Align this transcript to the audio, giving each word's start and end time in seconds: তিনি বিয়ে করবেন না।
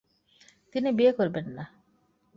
তিনি 0.73 0.89
বিয়ে 0.91 1.11
করবেন 1.11 1.45
না। 1.49 1.63